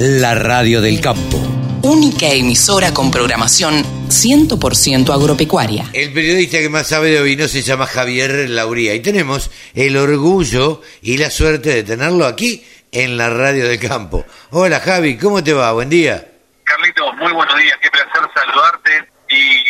La 0.00 0.36
radio 0.36 0.80
del 0.80 1.00
campo. 1.00 1.38
Única 1.82 2.26
emisora 2.28 2.94
con 2.94 3.10
programación 3.10 3.82
100% 4.06 5.12
agropecuaria. 5.12 5.86
El 5.92 6.12
periodista 6.12 6.58
que 6.58 6.68
más 6.68 6.86
sabe 6.86 7.10
de 7.10 7.20
ovino 7.20 7.48
se 7.48 7.62
llama 7.62 7.84
Javier 7.84 8.48
Lauría 8.48 8.94
y 8.94 9.00
tenemos 9.00 9.50
el 9.74 9.96
orgullo 9.96 10.82
y 11.02 11.18
la 11.18 11.30
suerte 11.30 11.70
de 11.70 11.82
tenerlo 11.82 12.26
aquí 12.26 12.64
en 12.92 13.16
la 13.16 13.28
radio 13.28 13.66
del 13.66 13.80
campo. 13.80 14.24
Hola 14.50 14.78
Javi, 14.78 15.18
¿cómo 15.18 15.42
te 15.42 15.52
va? 15.52 15.72
Buen 15.72 15.90
día. 15.90 16.24
Carlito, 16.62 17.12
muy 17.14 17.32
buenos 17.32 17.56
días, 17.56 17.76
qué 17.82 17.90
placer 17.90 18.22
saludarte 18.32 19.10
y 19.30 19.64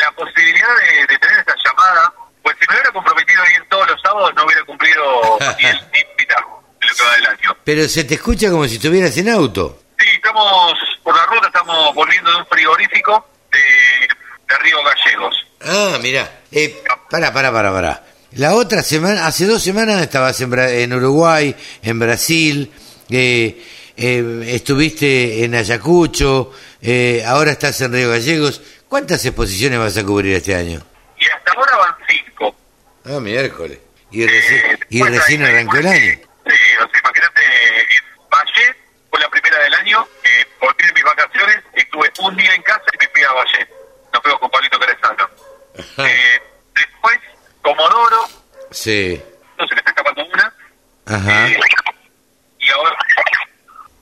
la 0.00 0.10
posibilidad 0.16 0.66
de, 0.82 1.12
de 1.12 1.18
tener 1.20 1.38
esta 1.38 1.54
llamada, 1.64 2.12
pues 2.42 2.56
si 2.58 2.66
me 2.66 2.74
hubiera 2.74 2.90
comprometido 2.90 3.40
a 3.40 3.52
ir 3.52 3.64
todos 3.70 3.86
los 3.88 4.00
sábados 4.02 4.32
no 4.34 4.46
hubiera 4.46 4.64
cumplido 4.64 5.38
ni 5.60 5.64
el 5.66 5.76
ni 5.92 6.00
mitad 6.18 6.42
de 6.80 6.86
lo 6.88 6.92
que 6.92 7.02
va 7.04 7.14
del 7.14 7.26
año. 7.26 7.59
Pero 7.72 7.88
se 7.88 8.02
te 8.02 8.14
escucha 8.14 8.50
como 8.50 8.66
si 8.66 8.74
estuvieras 8.76 9.16
en 9.18 9.28
auto. 9.28 9.82
Sí, 9.96 10.06
estamos 10.12 10.74
por 11.04 11.14
la 11.14 11.24
ruta, 11.26 11.46
estamos 11.46 11.94
volviendo 11.94 12.28
de 12.32 12.38
un 12.38 12.46
frigorífico 12.46 13.28
de, 13.52 13.58
de 14.48 14.58
Río 14.60 14.78
Gallegos. 14.82 15.46
Ah, 15.60 15.98
mira. 16.02 16.40
Eh, 16.50 16.82
para, 17.08 17.32
para, 17.32 17.52
para, 17.52 17.72
para. 17.72 18.04
La 18.32 18.54
otra 18.56 18.82
semana, 18.82 19.24
hace 19.24 19.46
dos 19.46 19.62
semanas 19.62 20.02
estabas 20.02 20.40
en, 20.40 20.50
Bra- 20.50 20.68
en 20.68 20.92
Uruguay, 20.92 21.54
en 21.80 21.98
Brasil, 22.00 22.72
eh, 23.08 23.64
eh, 23.96 24.42
estuviste 24.48 25.44
en 25.44 25.54
Ayacucho, 25.54 26.52
eh, 26.82 27.22
ahora 27.24 27.52
estás 27.52 27.80
en 27.82 27.92
Río 27.92 28.10
Gallegos. 28.10 28.60
¿Cuántas 28.88 29.24
exposiciones 29.24 29.78
vas 29.78 29.96
a 29.96 30.02
cubrir 30.04 30.34
este 30.34 30.56
año? 30.56 30.82
Y 31.20 31.24
hasta 31.24 31.52
ahora 31.56 31.76
van 31.76 31.94
cinco. 32.08 32.56
Ah, 33.04 33.20
miércoles. 33.20 33.78
Y, 34.10 34.22
reci- 34.24 34.60
Eh, 34.60 34.78
y 34.88 34.98
después 34.98 35.20
recién 35.20 35.44
arrancó 35.44 35.76
el 35.76 35.86
año. 35.86 36.14
Sí, 36.46 36.56
o 38.42 38.54
sea, 38.54 38.62
imagínate, 38.62 38.68
en 38.70 38.74
Valle 38.74 38.76
fue 39.10 39.20
la 39.20 39.28
primera 39.28 39.58
del 39.58 39.74
año, 39.74 40.08
eh, 40.24 40.46
volví 40.60 40.86
de 40.86 40.92
mis 40.92 41.04
vacaciones, 41.04 41.58
estuve 41.74 42.12
un 42.20 42.36
día 42.36 42.54
en 42.54 42.62
casa 42.62 42.84
y 42.92 42.98
me 43.04 43.08
fui 43.12 43.22
a 43.24 43.32
Valle. 43.32 43.68
Nos 44.12 44.22
fuimos 44.22 44.40
con 44.40 44.50
Pablito 44.50 44.78
Carezano. 44.78 45.30
Eh, 45.98 46.42
después, 46.74 47.18
Comodoro, 47.62 48.28
Sí. 48.70 49.22
no 49.58 49.66
se 49.66 49.74
me 49.74 49.78
está 49.80 49.90
escapando 49.90 50.24
una. 50.26 50.54
Ajá. 51.06 51.46
Eh, 51.48 51.60
y 52.58 52.70
ahora, 52.70 52.96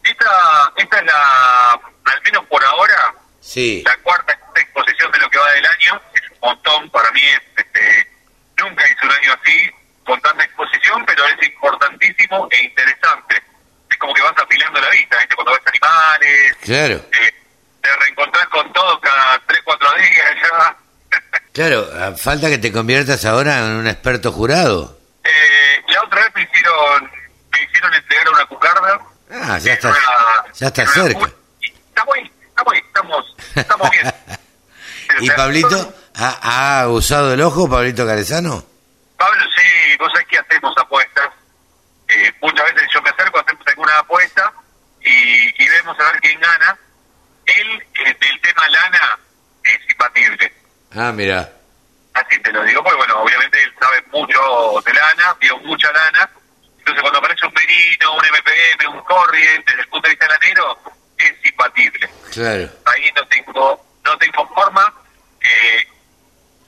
esta, 0.05 0.73
esta 0.77 0.99
es 0.99 1.05
la, 1.07 1.73
al 2.05 2.23
menos 2.23 2.45
por 2.47 2.65
ahora, 2.65 3.15
Sí. 3.41 3.83
la 3.87 3.97
cuarta 3.99 4.39
exposición 4.57 5.11
de 5.13 5.19
lo 5.21 5.31
que 5.31 5.39
va 5.39 5.51
del 5.53 5.67
año. 5.67 6.01
Es 6.15 6.23
un 6.31 6.39
montón, 6.43 6.91
para 6.91 7.11
mí 7.13 7.23
es, 7.23 7.41
este, 7.57 8.11
nunca 8.59 8.87
hice 8.87 9.07
un 9.07 9.13
año 9.13 9.37
así, 9.41 9.71
con 10.05 10.21
tanta 10.21 10.45
exposición, 10.45 11.05
pero 11.07 11.25
es 11.27 11.47
importantísimo 11.49 12.49
e 12.51 12.63
interesante. 12.65 13.43
Es 13.91 13.97
como 13.99 14.13
que 14.15 14.23
vas 14.23 14.35
vista, 14.91 15.19
¿viste? 15.19 15.35
Cuando 15.35 15.53
ves 15.53 15.63
animales, 15.67 16.57
Claro. 16.63 16.95
eh, 17.13 17.35
te 17.83 17.97
reencontrás 17.97 18.47
con 18.49 18.73
todo 18.73 19.01
cada 19.01 19.41
3, 19.47 19.61
4 19.65 19.89
días 19.97 20.35
ya. 20.43 20.77
Claro, 21.53 22.17
falta 22.17 22.49
que 22.49 22.59
te 22.59 22.71
conviertas 22.71 23.25
ahora 23.25 23.59
en 23.59 23.65
un 23.77 23.87
experto 23.89 24.31
jurado. 24.31 24.97
Eh, 25.25 25.83
la 25.89 26.03
otra 26.05 26.21
vez 26.23 26.31
me 26.37 26.43
hicieron, 26.43 27.11
me 27.51 27.63
hicieron 27.63 27.95
entregar 27.95 28.29
una 28.29 28.47
cucarda. 28.47 29.01
Ah, 29.31 29.59
ya 29.59 29.73
está, 29.73 29.89
una- 29.89 30.53
ya 30.55 30.67
está 30.69 30.83
una 30.83 30.93
cerca. 30.93 31.31
y 31.61 31.67
Estamos 31.89 32.15
ahí, 32.15 32.33
estamos 32.49 32.73
ahí, 32.73 32.79
estamos, 32.87 33.37
estamos 33.57 33.91
bien. 33.91 34.15
¿Y 35.21 35.31
Pablito? 35.31 35.95
¿Ha, 36.15 36.81
ha 36.83 36.89
usado 36.89 37.35
el 37.35 37.41
ojo, 37.41 37.69
Pablito 37.69 38.07
Carezano? 38.07 38.65
Pablo, 39.17 39.43
sí, 39.57 39.97
vos 39.99 40.11
sabés 40.13 40.29
que 40.29 40.39
hacemos 40.39 40.73
apuestas. 40.79 41.29
Eh, 42.09 42.33
muchas 42.41 42.73
veces 42.73 42.89
yo 42.95 43.03
me 43.03 43.11
acerco, 43.11 43.41
hacemos 43.41 43.67
alguna 43.67 43.99
apuesta 43.99 44.53
vemos 45.89 46.01
a 46.01 46.13
ver 46.13 46.21
quién 46.21 46.41
gana. 46.41 46.79
Él, 47.47 47.87
eh, 48.07 48.17
del 48.21 48.41
tema 48.41 48.69
lana, 48.69 49.19
es 49.65 49.91
imbatible. 49.91 50.53
Ah, 50.95 51.13
mira. 51.13 51.53
Así 52.15 52.39
te 52.41 52.53
lo 52.53 52.63
digo, 52.65 52.83
porque 52.83 52.99
bueno, 52.99 53.23
obviamente 53.23 53.63
él 53.63 53.73
sabe 53.81 54.03
mucho 54.13 54.83
de 54.85 54.93
lana, 54.93 55.35
vio 55.41 55.57
mucha 55.59 55.91
lana. 55.93 56.31
Entonces 56.79 57.01
cuando 57.01 57.19
aparece 57.19 57.47
un 57.47 57.55
merino, 57.55 58.15
un 58.15 58.25
MPM, 58.25 58.97
un 58.97 59.05
corriente, 59.05 59.73
desde 59.73 59.83
el 59.83 59.89
punto 59.89 60.09
de 60.09 60.15
vista 60.15 60.29
lanero, 60.29 60.79
es 61.19 61.33
imbatible. 61.45 62.09
Claro. 62.33 62.71
Ahí 62.87 63.11
no 63.15 63.27
tengo, 63.29 63.87
no 64.05 64.19
tengo 64.19 64.49
forma. 64.49 64.95
Eh, 65.41 65.89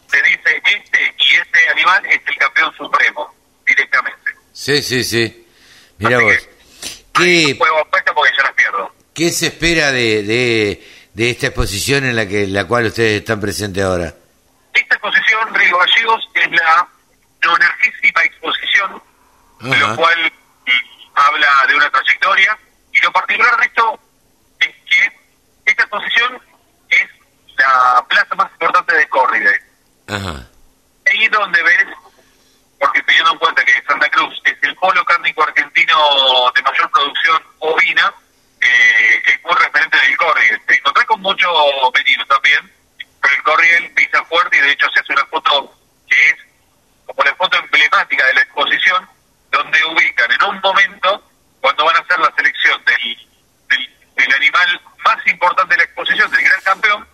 se 0.06 0.22
dice 0.22 0.62
este 0.64 1.14
y 1.18 1.34
este 1.34 1.68
animal 1.70 2.06
es 2.06 2.20
el 2.26 2.36
campeón 2.36 2.74
supremo, 2.76 3.34
directamente. 3.66 4.32
Sí, 4.52 4.82
sí, 4.82 5.04
sí. 5.04 5.46
Mira 5.98 6.20
vos. 6.20 6.32
que, 6.32 6.48
¿Qué, 7.12 7.58
no 7.58 8.14
porque 8.14 8.36
yo 8.36 8.42
las 8.42 8.52
pierdo. 8.54 8.99
¿Qué 9.14 9.30
se 9.30 9.48
espera 9.48 9.92
de, 9.92 10.22
de, 10.22 10.88
de 11.14 11.30
esta 11.30 11.46
exposición 11.48 12.04
en 12.04 12.16
la 12.16 12.26
que 12.26 12.46
la 12.46 12.64
cual 12.66 12.86
ustedes 12.86 13.20
están 13.20 13.40
presentes 13.40 13.82
ahora? 13.82 14.14
Esta 14.72 14.94
exposición, 14.94 15.54
Río 15.54 15.78
Gallegos, 15.78 16.28
es 16.34 16.50
la 16.52 16.88
nonagésima 17.42 18.22
exposición, 18.24 19.02
de 19.60 19.76
lo 19.78 19.96
cual 19.96 20.32
mm, 20.66 21.18
habla 21.18 21.48
de 21.68 21.74
una 21.76 21.90
trayectoria. 21.90 22.56
Y 22.92 23.00
lo 23.00 23.12
particular 23.12 23.56
de 23.58 23.66
esto 23.66 24.00
es 24.60 24.68
que 24.68 25.12
esta 25.66 25.82
exposición 25.82 26.40
es 26.90 27.08
la 27.58 28.04
plaza 28.08 28.34
más 28.36 28.50
importante 28.52 28.94
de 28.94 29.08
Córdoba. 29.08 29.50
Ahí 31.06 31.28
donde 31.28 31.62
ves, 31.62 31.86
porque 32.78 33.02
teniendo 33.02 33.32
en 33.32 33.38
cuenta 33.38 33.64
que 33.64 33.82
Santa 33.86 34.08
Cruz 34.10 34.40
es 34.44 34.56
el 34.62 34.74
polo 34.76 35.04
cárnico 35.04 35.42
argentino 35.42 36.52
de 36.54 36.62
mayor 36.62 36.90
producción 36.90 37.42
ovina, 37.58 38.14
eh, 38.60 39.22
es 39.26 39.42
muy 39.42 39.54
referente 39.54 39.96
del 39.98 40.16
corriel. 40.16 40.60
Te 40.66 40.74
encontré 40.76 41.04
con 41.06 41.20
mucho 41.20 41.48
merino 41.94 42.24
también, 42.26 42.70
pero 43.20 43.34
el 43.34 43.42
corriel 43.42 43.90
pisa 43.92 44.24
fuerte 44.24 44.56
y 44.58 44.60
de 44.60 44.72
hecho 44.72 44.86
se 44.92 45.00
hace 45.00 45.12
una 45.12 45.24
foto 45.26 45.74
que 46.08 46.28
es 46.28 46.36
como 47.06 47.22
la 47.24 47.34
foto 47.36 47.56
emblemática 47.58 48.26
de 48.26 48.34
la 48.34 48.40
exposición, 48.42 49.08
donde 49.50 49.84
ubican 49.86 50.30
en 50.30 50.42
un 50.44 50.60
momento, 50.60 51.28
cuando 51.60 51.84
van 51.84 51.96
a 51.96 52.00
hacer 52.00 52.18
la 52.20 52.32
selección 52.36 52.82
del, 52.84 53.28
del, 53.68 53.96
del 54.16 54.34
animal 54.34 54.80
más 55.04 55.26
importante 55.26 55.74
de 55.74 55.78
la 55.78 55.84
exposición, 55.84 56.30
del 56.30 56.42
gran 56.44 56.60
campeón, 56.62 57.08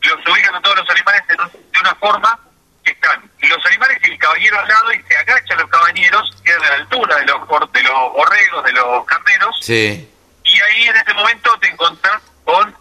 los 0.00 0.26
ubican 0.32 0.54
a 0.54 0.62
todos 0.62 0.76
los 0.78 0.90
animales 0.90 1.22
en 1.28 1.40
un- 1.40 1.50
de 1.72 1.78
una 1.80 1.87
forma 1.98 2.38
que 2.84 2.92
están 2.92 3.30
los 3.40 3.66
animales 3.66 3.98
y 4.04 4.10
el 4.12 4.18
caballero 4.18 4.58
al 4.58 4.68
lado 4.68 4.92
y 4.92 5.02
se 5.02 5.16
agachan 5.16 5.58
los 5.58 5.68
caballeros, 5.70 6.42
quedan 6.44 6.62
a 6.64 6.68
la 6.70 6.74
altura 6.76 7.16
de 7.16 7.26
los, 7.26 7.72
de 7.72 7.82
los 7.82 8.12
borregos, 8.12 8.64
de 8.64 8.72
los 8.72 9.04
carneros, 9.04 9.56
Sí. 9.60 10.10
y 10.44 10.60
ahí 10.62 10.82
en 10.88 10.96
ese 10.96 11.12
momento 11.14 11.58
te 11.60 11.68
encontrás 11.68 12.22
con 12.44 12.74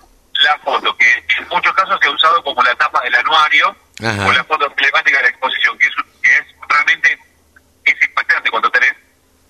la 0.43 0.57
foto, 0.59 0.95
que 0.97 1.25
en 1.37 1.47
muchos 1.49 1.73
casos 1.73 1.99
se 2.01 2.07
ha 2.07 2.11
usado 2.11 2.43
como 2.43 2.61
la 2.63 2.73
tapa 2.75 3.01
del 3.01 3.15
anuario, 3.15 3.75
Ajá. 4.03 4.25
o 4.27 4.31
la 4.31 4.43
foto 4.45 4.65
emblemática 4.67 5.17
de 5.17 5.23
la 5.23 5.29
exposición, 5.29 5.77
que 5.79 5.87
es, 5.87 5.97
un- 5.97 6.21
que 6.21 6.37
es 6.37 6.45
realmente 6.69 7.19
es 7.85 8.01
impactante 8.01 8.49
cuando 8.51 8.69
tenés 8.71 8.93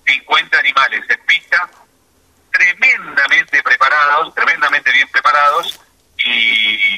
50 0.06 0.58
animales 0.58 1.04
en 1.08 1.20
pista, 1.26 1.68
tremendamente 2.52 3.62
preparados, 3.62 4.34
tremendamente 4.34 4.90
bien 4.92 5.08
preparados, 5.08 5.80
y, 6.24 6.94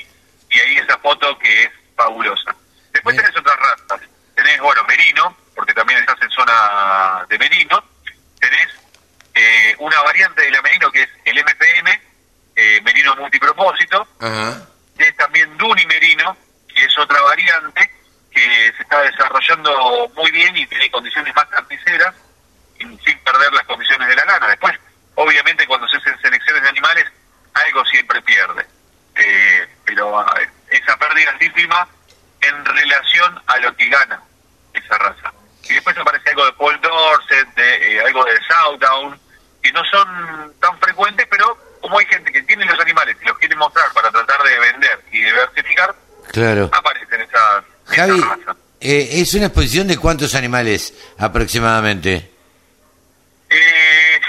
y 0.51 0.61
ahí 0.61 0.79
esa 0.79 0.97
foto 0.99 1.39
que 1.39 1.65
es 1.65 1.71
fabulosa. 1.97 2.55
Después 2.93 3.15
Bien. 3.15 3.25
tenés 3.27 3.41
otras 3.41 3.57
razas, 3.59 4.09
tenés, 4.35 4.61
bueno, 4.61 4.85
merino, 4.85 5.37
porque 5.55 5.75
también 5.75 6.01
estás 6.01 6.21
en 6.23 6.31
zona 6.31 7.27
de 7.29 7.39
merino, 7.39 7.85
tenés 8.41 8.69
eh, 9.35 9.75
una 9.79 10.01
variante 10.03 10.43
de 10.43 10.51
la 10.51 10.63
merino 10.63 10.91
que 10.91 11.03
es 11.03 11.09
el 11.25 11.39
MPM, 11.39 12.01
eh, 12.57 12.81
merino 12.83 13.15
multipropósito, 13.31 14.09
Ajá. 14.19 14.67
es 14.99 15.17
también 15.17 15.57
Duni 15.57 15.87
Merino, 15.87 16.37
que 16.75 16.85
es 16.85 16.99
otra 16.99 17.21
variante 17.23 17.91
que 18.33 18.73
se 18.77 18.83
está 18.83 19.01
desarrollando 19.03 20.11
muy 20.17 20.31
bien 20.33 20.57
y 20.57 20.67
tiene 20.67 20.91
condiciones 20.91 21.35
más 21.35 21.47
carniceras, 21.47 22.15
sin 22.79 23.19
perder 23.25 23.53
las 23.53 23.65
condiciones 23.65 24.09
de 24.09 24.17
la 24.17 24.25
lana. 24.25 24.49
Después, 24.49 24.79
obviamente, 25.15 25.67
cuando 25.67 25.87
se 25.89 25.97
hacen 25.97 26.21
selecciones 26.21 26.63
de 26.63 26.69
animales, 26.69 27.07
algo 27.55 27.85
siempre 27.87 28.21
pierde. 28.23 28.67
Eh, 29.15 29.69
pero 29.85 30.19
ah, 30.19 30.41
esa 30.71 30.97
pérdida 30.97 31.33
es 31.39 31.47
ínfima 31.47 31.87
en 32.41 32.65
relación 32.65 33.41
a 33.47 33.59
lo 33.59 33.77
que 33.77 33.89
gana 33.89 34.21
esa 34.73 34.99
raza. 34.99 35.33
Y 35.69 35.75
después 35.75 35.97
aparece 35.99 36.31
algo 36.31 36.47
de 36.47 36.53
Paul 36.55 36.81
Dorset, 36.81 37.49
de, 37.55 37.97
eh, 37.97 38.01
algo 38.01 38.25
de 38.25 38.41
Southdown, 38.45 39.21
que 39.63 39.73
no 39.73 39.85
son 39.85 40.55
tan 40.61 40.79
frecuentes, 40.79 41.27
pero 41.31 41.70
como 41.91 41.99
hay 41.99 42.07
gente 42.07 42.31
que 42.33 42.43
tiene 42.43 42.65
los 42.67 42.79
animales 42.79 43.17
y 43.21 43.25
los 43.27 43.37
quiere 43.39 43.57
mostrar 43.57 43.93
para 43.93 44.13
tratar 44.13 44.41
de 44.45 44.59
vender 44.61 45.01
y 45.11 45.23
diversificar, 45.25 45.93
Claro. 46.31 46.71
aparecen 46.73 47.21
esas, 47.23 47.65
esas 47.91 47.97
Javi, 47.97 48.21
razas. 48.21 48.57
eh, 48.81 49.09
¿es 49.15 49.35
una 49.35 49.47
exposición 49.47 49.89
de 49.89 49.99
cuántos 49.99 50.37
animales 50.37 50.95
aproximadamente? 51.19 52.31
Eh, 53.51 54.21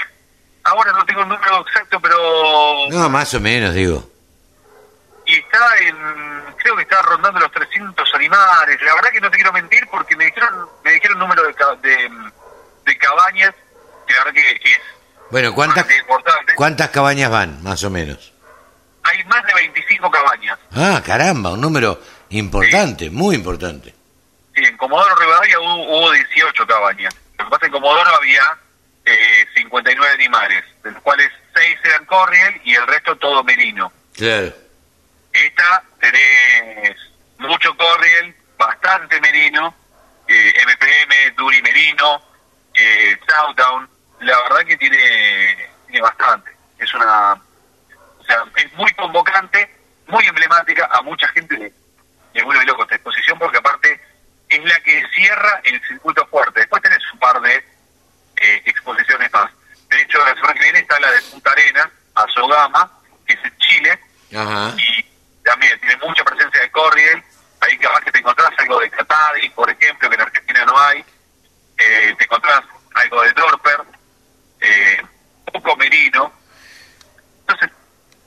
ahora 0.64 0.90
no 0.90 1.04
tengo 1.06 1.22
el 1.22 1.28
número 1.28 1.60
exacto, 1.60 2.00
pero... 2.00 2.88
No, 2.90 3.08
más 3.08 3.32
o 3.34 3.38
menos, 3.40 3.74
digo. 3.74 4.10
Y 5.26 5.36
está 5.38 5.78
en... 5.78 6.42
Creo 6.56 6.74
que 6.74 6.82
está 6.82 7.00
rondando 7.02 7.38
los 7.38 7.52
300 7.52 8.12
animales. 8.16 8.82
La 8.82 8.94
verdad 8.96 9.10
que 9.12 9.20
no 9.20 9.30
te 9.30 9.36
quiero 9.36 9.52
mentir 9.52 9.86
porque 9.88 10.16
me 10.16 10.24
dijeron 10.24 10.68
me 10.84 10.92
dijeron 10.94 11.18
número 11.20 11.44
de, 11.44 11.54
de, 11.88 12.10
de 12.86 12.98
cabañas, 12.98 13.54
que 14.08 14.14
la 14.14 14.24
verdad 14.24 14.32
que 14.34 14.50
es 14.72 14.80
Bueno, 15.32 15.54
¿cuántas. 15.54 15.86
¿cuántas 16.56 16.90
cabañas 16.90 17.30
van, 17.30 17.62
más 17.62 17.82
o 17.84 17.88
menos? 17.88 18.34
Hay 19.02 19.24
más 19.24 19.42
de 19.46 19.54
25 19.54 20.10
cabañas. 20.10 20.58
Ah, 20.74 21.02
caramba, 21.02 21.52
un 21.54 21.60
número 21.62 22.02
importante, 22.28 23.08
muy 23.08 23.36
importante. 23.36 23.94
Sí, 24.54 24.62
en 24.62 24.76
Comodoro 24.76 25.16
Rivadavia 25.16 25.58
hubo, 25.58 26.00
hubo 26.00 26.12
18 26.12 26.66
cabañas. 26.66 27.16
Lo 27.38 27.46
que 27.46 27.50
pasa 27.50 27.64
en 27.64 27.72
Comodoro 27.72 28.14
había 28.14 28.42
eh, 29.06 29.46
59 29.54 30.12
animales, 30.12 30.64
de 30.84 30.90
los 30.90 31.02
cuales 31.02 31.32
6 31.54 31.78
eran 31.82 32.04
corriel 32.04 32.60
y 32.64 32.74
el 32.74 32.86
resto 32.86 33.16
todo 33.16 33.42
merino. 33.42 33.90
Claro. 34.14 34.52
Esta 35.32 35.82
tenés 35.98 36.94
mucho 37.38 37.74
corriel, 37.74 38.36
bastante 38.58 39.18
merino, 39.22 39.74
eh, 40.28 40.52
MPM, 40.62 41.34
Duri 41.36 41.62
Merino, 41.62 42.20
eh, 42.74 43.16
Southdown. 43.26 43.91
La 44.22 44.40
verdad 44.42 44.64
que 44.66 44.76
tiene, 44.76 45.70
tiene 45.86 46.00
bastante. 46.00 46.50
Es 46.78 46.92
una. 46.94 47.34
O 47.34 48.24
sea, 48.24 48.44
es 48.56 48.72
muy 48.74 48.92
convocante, 48.94 49.68
muy 50.06 50.26
emblemática. 50.26 50.88
A 50.92 51.02
mucha 51.02 51.28
gente 51.28 51.56
le, 51.58 51.72
le 52.32 52.42
vuelve 52.42 52.64
loco 52.64 52.82
esta 52.82 52.94
exposición 52.94 53.38
porque, 53.38 53.58
aparte, 53.58 54.00
es 54.48 54.64
la 54.64 54.80
que 54.80 55.02
cierra 55.14 55.60
el 55.64 55.80
circuito 55.86 56.26
fuerte. 56.26 56.60
Después 56.60 56.82
tenés 56.82 57.00
un 57.12 57.18
par 57.18 57.40
de 57.40 57.56
eh, 57.56 58.62
exposiciones 58.64 59.32
más. 59.32 59.50
De 59.88 60.00
hecho, 60.00 60.18
la 60.18 60.34
semana 60.34 60.54
que 60.54 60.62
viene 60.62 60.78
está 60.80 60.98
la 61.00 61.10
de 61.10 61.20
Punta 61.22 61.50
Arena, 61.52 61.90
Azogama, 62.14 62.90
que 63.26 63.34
es 63.34 63.44
en 63.44 63.58
Chile 63.58 64.00
Ajá. 64.34 64.74
y 64.76 65.04
también 65.44 65.78
tiene 65.80 65.96
mucha 65.96 66.24
presencia 66.24 66.60
de 66.60 66.70
corriel. 66.70 67.22
Ahí 67.60 67.78
capaz 67.78 68.00
que 68.00 68.12
te 68.12 68.18
encontrás 68.18 68.50
algo 68.58 68.80
de 68.80 68.90
Catadi, 68.90 69.48
por 69.50 69.70
ejemplo, 69.70 70.08
que 70.08 70.14
en 70.14 70.20
Argentina 70.20 70.64
no 70.64 70.78
hay. 70.78 71.04
Eh, 71.78 72.14
te 72.16 72.24
encontrás 72.24 72.62
algo 72.94 73.22
de 73.22 73.32
Dorper, 73.32 73.80
poco 75.62 75.76
merino. 75.76 76.32
Entonces, 77.40 77.70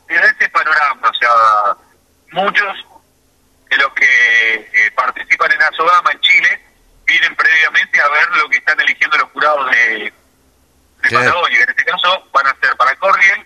da 0.10 0.16
ese 0.26 0.50
panorama. 0.50 1.10
O 1.10 1.14
sea, 1.14 1.30
muchos 2.32 2.86
de 3.70 3.78
los 3.78 3.94
que 3.94 4.54
eh, 4.56 4.92
participan 4.96 5.52
en 5.52 5.62
Azogama 5.64 6.12
en 6.12 6.20
Chile 6.22 6.62
vienen 7.06 7.36
previamente 7.36 8.00
a 8.02 8.08
ver 8.10 8.28
lo 8.38 8.50
que 8.50 8.58
están 8.58 8.80
eligiendo 8.82 9.18
los 9.18 9.30
jurados 9.32 9.70
de, 9.72 10.14
de. 11.04 11.10
Patagonia. 11.12 11.64
En 11.64 11.70
este 11.70 11.86
caso 11.86 12.28
van 12.34 12.48
a 12.48 12.56
ser 12.62 12.76
para 12.78 12.96
Corriel 12.96 13.46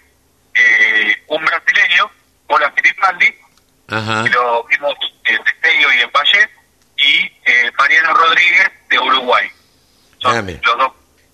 eh, 0.54 1.24
un 1.28 1.44
brasileño, 1.46 2.10
Ola 2.48 2.72
Filipaldi, 2.72 3.36
Ajá. 3.90 4.24
que 4.24 4.30
lo 4.30 4.64
vimos 4.66 4.96
en 5.26 5.44
Destello 5.44 5.94
y 5.94 6.00
en 6.02 6.12
Valle, 6.12 6.50
y 6.98 7.26
eh, 7.46 7.72
Mariano 7.78 8.14
Rodríguez 8.14 8.72
de 8.90 9.00
Uruguay. 9.00 9.52
Son 10.20 10.36
Ah, 10.38 10.42
los 10.42 10.78
dos. 10.78 10.89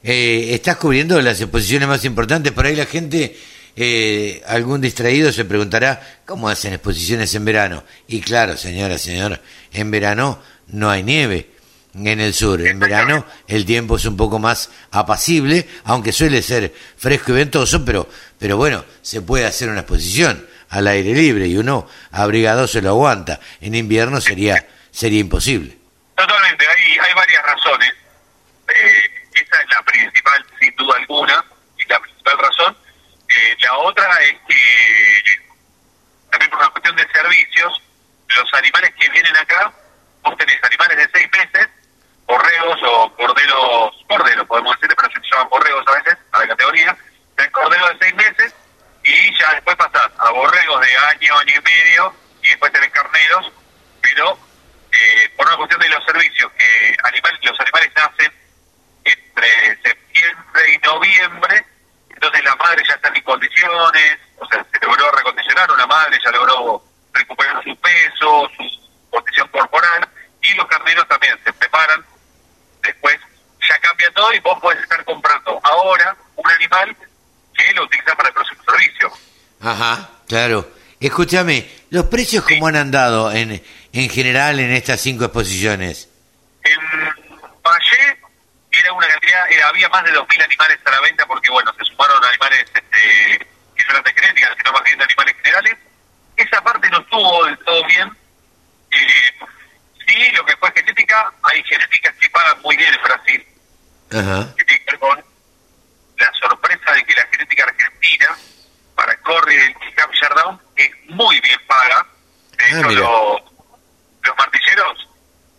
Eh, 0.08 0.54
estás 0.54 0.76
cubriendo 0.76 1.20
las 1.20 1.42
exposiciones 1.42 1.88
más 1.88 2.06
importantes, 2.06 2.54
por 2.54 2.68
ahí 2.68 2.76
la 2.76 2.86
gente, 2.86 3.36
eh, 3.76 4.40
algún 4.46 4.80
distraído 4.80 5.32
se 5.32 5.46
preguntará, 5.46 6.20
¿cómo 6.28 6.48
hacen 6.48 6.74
exposiciones 6.74 7.34
en 7.34 7.44
verano? 7.44 7.84
Y 8.08 8.22
claro, 8.22 8.56
señora, 8.56 9.00
señor, 9.00 9.42
en 9.74 9.90
verano 9.90 10.40
no 10.68 10.92
hay 10.92 11.02
nieve 11.02 11.50
en 11.96 12.20
el 12.20 12.36
sur, 12.36 12.62
en 12.62 12.78
verano 12.78 13.26
el 13.48 13.66
tiempo 13.66 13.96
es 13.96 14.06
un 14.06 14.16
poco 14.16 14.38
más 14.38 14.70
apacible, 14.92 15.68
aunque 15.86 16.12
suele 16.12 16.44
ser 16.44 16.72
fresco 16.98 17.32
y 17.32 17.38
ventoso, 17.38 17.84
pero, 17.84 18.08
pero 18.38 18.58
bueno, 18.58 18.86
se 19.02 19.24
puede 19.24 19.48
hacer 19.48 19.70
una 19.70 19.80
exposición 19.80 20.46
al 20.70 20.86
aire 20.86 21.16
libre 21.16 21.48
y 21.48 21.58
uno 21.58 21.88
abrigado 22.12 22.68
se 22.68 22.84
lo 22.84 22.90
aguanta, 22.90 23.40
en 23.60 23.74
invierno 23.74 24.22
sería, 24.22 24.68
sería 24.92 25.22
imposible. 25.22 25.80
Totalmente, 26.16 26.64
hay, 26.68 27.14
esa 29.42 29.62
es 29.62 29.70
la 29.70 29.82
principal, 29.84 30.46
sin 30.60 30.76
duda 30.76 30.98
alguna, 30.98 31.46
y 31.78 31.86
la 31.86 32.00
principal 32.00 32.38
razón. 32.38 32.78
Eh, 33.30 33.56
la 33.60 33.78
otra 33.78 34.14
es 34.22 34.36
que, 34.48 35.42
también 36.32 36.50
por 36.50 36.60
una 36.60 36.70
cuestión 36.70 36.96
de 36.96 37.08
servicios, 37.12 37.82
los 38.28 38.54
animales 38.54 38.94
que 39.00 39.10
vienen 39.10 39.36
acá, 39.38 39.74
vos 40.22 40.38
tenés 40.38 40.64
animales 40.64 40.98
de 40.98 41.10
seis 41.14 41.30
meses, 41.32 41.70
borregos 42.26 42.80
o 42.84 43.16
corderos, 43.16 44.06
corderos 44.08 44.48
podemos 44.48 44.76
decirle, 44.76 44.96
pero 44.96 45.10
se 45.12 45.32
llaman 45.32 45.50
borregos 45.50 45.88
a 45.88 45.92
veces, 45.92 46.18
a 46.32 46.40
la 46.40 46.48
categoría, 46.48 46.98
tenés 47.36 47.52
corderos 47.52 47.90
de 47.92 47.98
seis 48.06 48.16
meses, 48.16 48.56
y 49.04 49.38
ya 49.38 49.54
después 49.54 49.76
pasás 49.76 50.12
a 50.18 50.32
borregos 50.32 50.82
de 50.82 50.98
año, 50.98 51.38
año 51.38 51.54
y 51.56 51.62
medio, 51.62 52.16
y 52.42 52.50
después 52.50 52.72
tenés 52.72 52.90
carneros, 52.90 53.52
pero 54.02 54.40
eh, 54.92 55.30
por 55.36 55.48
una 55.48 55.58
cuestión 55.58 55.82
de 55.82 55.90
los 55.90 56.06
servicios, 56.06 56.52
que 56.54 56.98
animal, 57.04 57.40
los 57.42 57.60
animales 57.60 57.92
nacen 57.96 58.45
entre 59.06 59.82
septiembre 59.84 60.74
y 60.74 60.78
noviembre, 60.86 61.66
entonces 62.10 62.44
la 62.44 62.56
madre 62.56 62.84
ya 62.88 62.96
está 62.96 63.10
en 63.10 63.24
condiciones, 63.24 64.18
o 64.38 64.48
sea, 64.48 64.66
se 64.72 64.86
logró 64.86 65.12
recondicionar, 65.12 65.72
una 65.72 65.88
madre 65.88 66.20
ya 66.24 66.32
logró 66.32 66.84
recuperar 67.14 67.64
su 67.64 67.76
peso, 67.78 68.50
su 68.58 69.10
condición 69.10 69.48
corporal, 69.50 70.08
y 70.42 70.54
los 70.56 70.68
carneros 70.68 71.08
también 71.08 71.38
se 71.44 71.54
preparan, 71.54 72.04
después 72.82 73.18
ya 73.68 73.78
cambia 73.80 74.12
todo 74.12 74.34
y 74.34 74.40
vos 74.40 74.60
podés 74.60 74.82
estar 74.82 75.04
comprando 75.06 75.60
ahora 75.64 76.16
un 76.36 76.52
animal 76.52 76.96
que 77.54 77.74
lo 77.74 77.84
utilizas 77.84 78.16
para 78.16 78.30
el 78.30 78.36
próximo 78.36 78.62
servicio. 78.64 79.12
Ajá, 79.62 80.10
claro. 80.28 80.70
Escúchame, 81.00 81.70
¿los 81.90 82.06
precios 82.06 82.44
cómo 82.46 82.68
han 82.68 82.76
andado 82.76 83.32
en, 83.32 83.62
en 83.92 84.10
general 84.10 84.60
en 84.60 84.72
estas 84.72 85.02
cinco 85.02 85.26
exposiciones? 85.26 86.10
En 86.64 87.15
era- 89.28 89.68
había 89.70 89.90
más 89.90 90.04
de 90.04 90.12
2.000 90.12 90.42
animales 90.42 90.80
a 90.86 90.92
la 90.92 91.02
venta 91.02 91.26
porque, 91.26 91.50
bueno, 91.52 91.74
se 91.78 91.86
sumaron 91.86 92.24
animales 92.24 92.66
este, 92.74 92.82
que 93.76 93.84
no 93.86 93.90
eran 93.92 94.04
de 94.04 94.14
genética, 94.14 94.56
sino 94.58 94.72
más 94.72 94.84
bien 94.84 94.98
de 94.98 95.04
animales 95.04 95.36
generales. 95.38 95.78
Esa 96.38 96.62
parte 96.62 96.90
no 96.90 97.00
estuvo 97.00 97.46
del 97.46 97.58
todo 97.60 97.86
bien. 97.88 98.18
Eh, 98.92 99.32
sí, 100.08 100.32
lo 100.32 100.46
que 100.46 100.56
fue 100.58 100.72
genética, 100.74 101.32
hay 101.44 101.64
genéticas 101.64 102.14
que 102.16 102.30
pagan 102.30 102.62
muy 102.62 102.76
bien 102.78 102.94
en 102.94 103.02
Brasil, 103.04 103.48
Ajá. 104.12 104.56
que 104.56 104.64
tiene 104.66 104.86
que 104.86 104.92
ver 104.92 105.00
con 105.00 105.26
la 106.18 106.32
sorpresa 106.34 106.92
de 106.94 107.04
que 107.04 107.14
la 107.14 107.28
genética 107.28 107.64
argentina 107.64 108.28
para 108.96 109.18
Corriel 109.22 109.76
y 109.82 110.02
Hampshire 110.02 110.36
Down 110.36 110.62
es 110.78 110.92
muy 111.10 111.40
bien 111.42 111.60
paga. 111.68 112.06
De 112.58 112.64
Ah, 112.66 112.80
hecho, 112.80 112.90
los, 112.92 113.42
los 114.24 114.38
martilleros, 114.38 115.10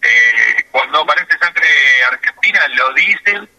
eh, 0.03 0.65
cuando 0.71 1.01
aparece 1.03 1.37
sangre 1.39 1.69
argentina, 2.05 2.67
lo 2.69 2.93
dicen 2.95 3.51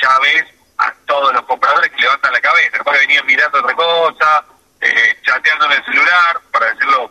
ya 0.00 0.18
ves 0.20 0.44
a 0.78 0.92
todos 1.06 1.32
los 1.34 1.42
compradores 1.44 1.90
que 1.92 2.00
levantan 2.02 2.32
la 2.32 2.40
cabeza. 2.40 2.70
Después 2.72 2.98
venían 3.00 3.26
mirando 3.26 3.58
otra 3.58 3.74
cosa, 3.74 4.44
eh, 4.80 5.16
chateando 5.24 5.66
en 5.66 5.72
el 5.72 5.84
celular, 5.84 6.40
para 6.50 6.66
decirlo 6.72 7.10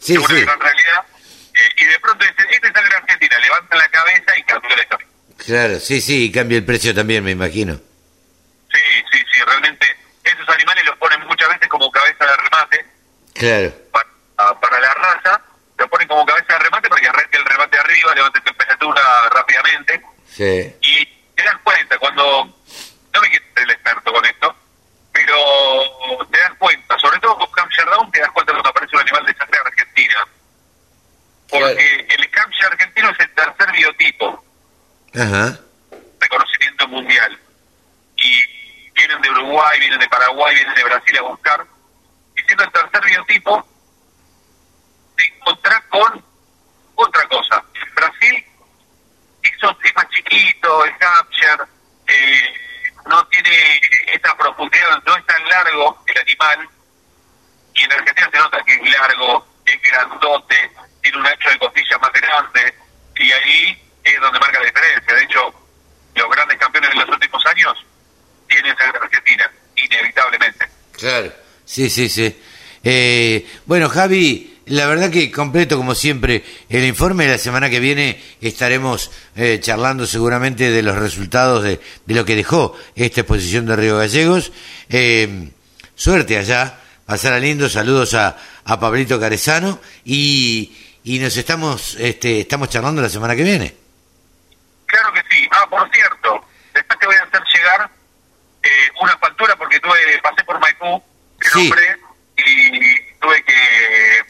Sí, 0.00 0.12
de 0.12 0.18
una 0.20 0.28
sí, 0.28 0.40
gran 0.44 0.60
realidad. 0.60 1.04
Eh, 1.54 1.68
y 1.76 1.84
de 1.86 1.98
pronto 2.00 2.24
dicen, 2.24 2.46
esta 2.50 2.68
es 2.68 2.72
sangre 2.74 2.96
argentina, 2.96 3.38
levantan 3.40 3.78
la 3.78 3.88
cabeza 3.88 4.38
y 4.38 4.42
cambió 4.44 4.76
la 4.76 4.82
historia. 4.82 5.06
claro, 5.44 5.80
sí, 5.80 6.00
sí, 6.00 6.26
y 6.26 6.32
cambia 6.32 6.58
el 6.58 6.64
precio 6.64 6.94
también, 6.94 7.24
me 7.24 7.32
imagino. 7.32 7.74
Sí, 7.74 8.80
sí, 9.10 9.18
sí, 9.32 9.40
realmente 9.44 9.86
esos 10.22 10.48
animales 10.50 10.84
los 10.84 10.96
ponen 10.98 11.20
muchas 11.26 11.48
veces 11.48 11.68
como 11.68 11.90
cabeza 11.90 12.24
de 12.26 12.36
remate 12.36 12.86
Claro, 13.34 13.72
para, 13.90 14.60
para 14.60 14.80
la 14.80 14.94
raza, 14.94 15.40
lo 15.78 15.88
ponen 15.88 16.06
como 16.06 16.24
cabeza 16.26 16.52
de 16.52 16.58
remate 16.60 16.88
para 16.88 17.00
que 17.00 17.08
arranque 17.08 17.36
el 17.38 17.44
remate 17.44 17.78
arriba, 17.78 18.14
levante 18.14 18.40
temperatura 18.42 19.02
rápidamente 19.30 20.02
sí. 20.28 20.74
y 20.82 21.06
te 21.34 21.42
das 21.42 21.56
cuenta 21.64 21.98
cuando, 22.18 22.46
no 23.14 23.20
me 23.20 23.28
quiero 23.28 23.44
ser 23.54 23.64
el 23.64 23.70
experto 23.70 24.12
con 24.12 24.24
esto, 24.24 24.56
pero 25.12 26.26
te 26.30 26.38
das 26.38 26.52
cuenta, 26.58 26.98
sobre 26.98 27.18
todo 27.20 27.38
con 27.38 27.48
Hampshire 27.56 27.90
Down, 27.90 28.10
te 28.10 28.20
das 28.20 28.30
cuenta 28.32 28.52
cuando 28.52 28.70
aparece 28.70 28.96
un 28.96 29.02
animal 29.02 29.26
de 29.26 29.34
sangre 29.34 29.58
argentina. 29.64 30.28
Porque 31.48 32.06
el 32.08 32.30
Hampshire 32.36 32.66
argentino 32.66 33.10
es 33.10 33.20
el 33.20 33.34
tercer 33.34 33.72
biotipo 33.72 34.44
Ajá, 35.14 35.58
reconocimiento 36.20 36.88
mundial. 36.88 37.38
Y 38.16 38.92
vienen 38.92 39.22
de 39.22 39.30
Uruguay, 39.30 39.80
vienen 39.80 40.00
de 40.00 40.08
Paraguay, 40.08 40.54
vienen 40.54 40.74
de 40.74 40.84
Brasil 40.84 41.18
a 41.18 41.22
buscar. 41.22 41.66
Y 42.36 42.42
siendo 42.42 42.64
el 42.64 42.72
tercer 42.72 43.04
biotipo, 43.04 43.66
te 45.16 45.24
encontrás 45.24 45.82
con 45.88 46.24
otra 46.96 47.28
cosa. 47.28 47.64
En 47.74 47.94
Brasil, 47.94 48.44
eso 49.42 49.78
es 49.82 49.94
más 49.94 50.08
chiquito, 50.10 50.84
el 50.84 50.94
Hampshire, 51.00 51.77
no 53.06 53.26
tiene 53.28 53.80
esa 54.12 54.36
profundidad, 54.36 55.02
no 55.06 55.16
es 55.16 55.26
tan 55.26 55.48
largo 55.48 56.02
el 56.06 56.18
animal. 56.18 56.68
Y 57.74 57.84
en 57.84 57.92
Argentina 57.92 58.28
se 58.32 58.38
nota 58.38 58.58
que 58.64 58.72
es 58.74 58.92
largo, 58.92 59.46
es 59.64 59.82
grandote, 59.82 60.70
tiene 61.02 61.18
un 61.18 61.26
ancho 61.26 61.50
de 61.50 61.58
costilla 61.58 61.98
más 61.98 62.12
grande. 62.12 62.74
Y 63.16 63.32
ahí 63.32 63.82
es 64.04 64.20
donde 64.20 64.38
marca 64.40 64.60
la 64.60 64.66
diferencia. 64.66 65.14
De 65.14 65.24
hecho, 65.24 65.54
los 66.14 66.30
grandes 66.30 66.58
campeones 66.58 66.90
de 66.90 66.96
los 66.96 67.08
últimos 67.08 67.46
años 67.46 67.86
tienen 68.48 68.76
sangre 68.76 68.98
argentina, 69.02 69.50
inevitablemente. 69.76 70.68
claro. 70.92 71.32
Sí, 71.64 71.90
sí, 71.90 72.08
sí. 72.08 72.42
Eh, 72.82 73.46
bueno, 73.66 73.90
Javi, 73.90 74.57
la 74.70 74.86
verdad 74.86 75.10
que 75.10 75.30
completo 75.30 75.76
como 75.76 75.94
siempre 75.94 76.44
el 76.68 76.84
informe. 76.84 77.26
La 77.26 77.38
semana 77.38 77.70
que 77.70 77.80
viene 77.80 78.22
estaremos 78.40 79.10
eh, 79.36 79.58
charlando 79.60 80.06
seguramente 80.06 80.70
de 80.70 80.82
los 80.82 80.96
resultados 80.96 81.62
de, 81.62 81.80
de, 82.06 82.14
lo 82.14 82.24
que 82.24 82.36
dejó 82.36 82.76
esta 82.94 83.20
exposición 83.22 83.66
de 83.66 83.76
Río 83.76 83.98
Gallegos. 83.98 84.52
Eh, 84.88 85.50
suerte 85.94 86.38
allá, 86.38 86.78
pasará 87.06 87.38
lindo. 87.38 87.68
Saludos 87.68 88.14
a, 88.14 88.36
a 88.64 88.80
Pablito 88.80 89.18
Carezano 89.20 89.80
y, 90.04 90.72
y 91.04 91.18
nos 91.18 91.36
estamos, 91.36 91.94
este, 91.98 92.40
estamos 92.40 92.68
charlando 92.68 93.02
la 93.02 93.08
semana 93.08 93.34
que 93.36 93.42
viene. 93.44 93.74
Claro 94.86 95.12
que 95.12 95.20
sí. 95.30 95.46
Ah, 95.50 95.66
por 95.68 95.90
cierto, 95.92 96.44
después 96.74 96.98
te 96.98 97.06
voy 97.06 97.16
a 97.16 97.22
hacer 97.24 97.42
llegar 97.54 97.90
eh, 98.62 98.68
una 99.02 99.16
factura 99.18 99.54
porque 99.56 99.78
tuve, 99.80 99.94
pasé 100.22 100.42
por 100.44 100.58
Maipú, 100.60 101.02
el 101.40 101.50
Sí. 101.50 101.60
hombre, 101.70 101.96
y 102.38 102.70
tuve 103.20 103.42
que 103.44 103.54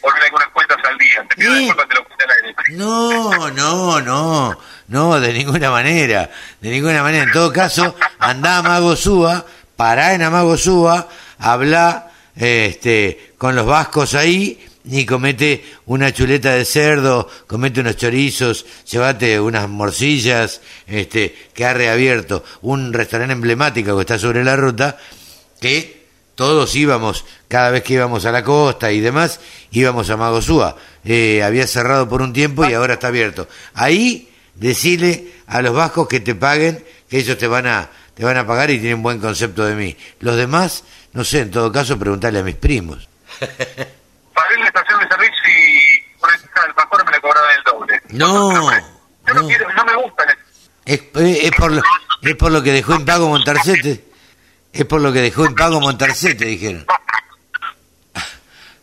poner 0.00 0.22
algunas 0.24 0.48
cuentas 0.48 0.78
al 0.84 0.96
día. 0.98 1.24
Te 1.28 1.37
pido 1.48 1.58
disculpas, 1.58 1.88
te 1.88 1.94
lo 1.94 2.04
puse 2.04 2.24
al 2.24 2.30
aire. 2.30 2.56
No, 2.70 3.50
no, 3.50 4.00
no, 4.00 4.58
no, 4.88 5.20
de 5.20 5.32
ninguna 5.32 5.70
manera, 5.70 6.30
de 6.60 6.70
ninguna 6.70 7.02
manera. 7.02 7.24
En 7.24 7.32
todo 7.32 7.52
caso, 7.52 7.94
andá 8.18 8.58
a 8.58 8.62
Mago 8.62 8.96
Súa, 8.96 9.44
pará 9.76 10.14
en 10.14 10.22
Amago 10.22 10.56
Súa, 10.56 11.08
habla 11.38 12.10
este, 12.36 13.32
con 13.38 13.54
los 13.54 13.66
vascos 13.66 14.14
ahí 14.14 14.64
y 14.84 15.04
comete 15.04 15.64
una 15.86 16.12
chuleta 16.12 16.54
de 16.54 16.64
cerdo, 16.64 17.28
comete 17.46 17.80
unos 17.80 17.96
chorizos, 17.96 18.64
llévate 18.90 19.38
unas 19.38 19.68
morcillas, 19.68 20.60
este, 20.86 21.34
que 21.52 21.64
ha 21.64 21.74
reabierto 21.74 22.44
un 22.62 22.92
restaurante 22.92 23.34
emblemático 23.34 23.96
que 23.96 24.00
está 24.00 24.18
sobre 24.18 24.44
la 24.44 24.56
ruta, 24.56 24.96
que 25.60 25.97
todos 26.38 26.76
íbamos, 26.76 27.24
cada 27.48 27.70
vez 27.70 27.82
que 27.82 27.94
íbamos 27.94 28.24
a 28.24 28.30
la 28.30 28.44
costa 28.44 28.92
y 28.92 29.00
demás, 29.00 29.40
íbamos 29.72 30.08
a 30.08 30.16
Magosúa. 30.16 30.76
Eh, 31.04 31.42
había 31.42 31.66
cerrado 31.66 32.08
por 32.08 32.22
un 32.22 32.32
tiempo 32.32 32.64
y 32.64 32.74
ahora 32.74 32.94
está 32.94 33.08
abierto. 33.08 33.48
Ahí, 33.74 34.32
decile 34.54 35.32
a 35.48 35.62
los 35.62 35.74
vascos 35.74 36.06
que 36.06 36.20
te 36.20 36.36
paguen, 36.36 36.84
que 37.10 37.18
ellos 37.18 37.36
te 37.38 37.48
van 37.48 37.66
a, 37.66 37.90
te 38.14 38.24
van 38.24 38.36
a 38.36 38.46
pagar 38.46 38.70
y 38.70 38.78
tienen 38.78 39.02
buen 39.02 39.18
concepto 39.18 39.64
de 39.64 39.74
mí. 39.74 39.96
Los 40.20 40.36
demás, 40.36 40.84
no 41.12 41.24
sé, 41.24 41.40
en 41.40 41.50
todo 41.50 41.72
caso, 41.72 41.98
preguntarle 41.98 42.38
a 42.38 42.44
mis 42.44 42.54
primos. 42.54 43.08
Pagué 43.40 44.58
la 44.60 44.66
estación 44.66 45.00
de 45.00 45.08
servicio 45.08 45.42
y 45.44 46.18
por 46.20 46.30
el 46.32 46.74
pastor 46.76 47.04
me 47.04 47.10
le 47.10 47.20
cobraron 47.20 47.50
el 47.50 47.64
doble. 47.64 48.02
No, 48.10 48.52
no, 48.52 48.70
no. 49.34 49.48
quiero, 49.48 49.72
no 49.72 49.84
me 49.84 49.96
gustan. 49.96 50.28
Es, 50.84 51.00
eh, 51.00 51.40
es 51.46 51.50
por 51.50 51.72
lo, 51.72 51.82
es 52.22 52.36
por 52.36 52.52
lo 52.52 52.62
que 52.62 52.70
dejó 52.70 52.94
en 52.94 53.04
pago 53.04 53.28
Montarcete. 53.28 54.07
Es 54.78 54.86
por 54.86 55.00
lo 55.00 55.12
que 55.12 55.20
dejó 55.20 55.44
en 55.44 55.56
pago 55.56 55.80
Montarcete, 55.80 56.44
dijeron. 56.44 56.86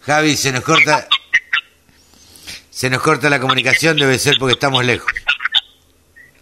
Javi, 0.02 0.36
se 0.36 0.52
nos 0.52 0.62
corta. 0.62 1.08
Se 2.70 2.90
nos 2.90 3.02
corta 3.02 3.30
la 3.30 3.40
comunicación, 3.40 3.96
debe 3.96 4.20
ser 4.20 4.36
porque 4.38 4.56
estamos 4.56 4.84
lejos. 4.84 5.10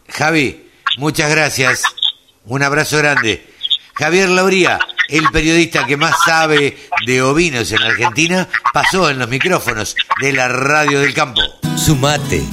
Javi, 0.10 0.72
muchas 0.98 1.30
gracias. 1.30 1.84
Un 2.46 2.64
abrazo 2.64 2.98
grande. 2.98 3.48
Javier 3.94 4.30
Lauría, 4.30 4.80
el 5.08 5.30
periodista 5.30 5.86
que 5.86 5.98
más 5.98 6.16
sabe 6.26 6.76
de 7.06 7.22
ovinos 7.22 7.72
en 7.72 7.84
Argentina, 7.84 8.50
pasó 8.74 9.12
en 9.12 9.20
los 9.20 9.30
micrófonos 9.30 9.96
de 10.20 10.34
la 10.34 10.48
Radio 10.48 11.00
del 11.00 11.14
Campo. 11.14 11.42
Sumate. 11.78 12.44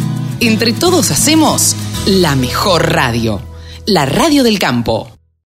Entre 0.41 0.75
todos 0.75 1.11
hacemos 1.11 1.75
la 2.05 2.37
mejor 2.37 2.93
radio, 2.93 3.41
la 3.87 4.05
radio 4.05 4.43
del 4.43 4.59
campo. 4.59 5.20